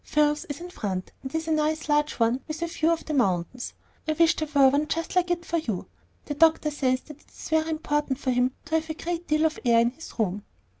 Phil's 0.03 0.45
is 0.45 0.59
in 0.59 0.71
front, 0.71 1.11
and 1.21 1.35
is 1.35 1.47
a 1.47 1.51
nice 1.51 1.87
large 1.87 2.13
one 2.13 2.41
with 2.47 2.63
a 2.63 2.65
view 2.65 2.89
of 2.89 3.05
the 3.05 3.13
mountains. 3.13 3.75
I 4.07 4.13
wish 4.13 4.35
there 4.35 4.47
were 4.55 4.69
one 4.69 4.87
just 4.87 5.15
like 5.15 5.29
it 5.29 5.45
for 5.45 5.57
you. 5.57 5.85
The 6.25 6.33
doctor 6.33 6.71
says 6.71 7.01
that 7.01 7.21
it's 7.21 7.49
very 7.49 7.69
important 7.69 8.17
for 8.17 8.31
him 8.31 8.51
to 8.65 8.73
have 8.79 8.89
a 8.89 8.95
great 8.95 9.27
deal 9.27 9.45
of 9.45 9.59
air 9.63 9.79
in 9.79 9.91
his 9.91 10.17
room." 10.17 10.43